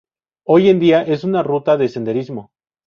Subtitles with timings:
[0.47, 2.49] Hoy en día es una ruta de senderismo.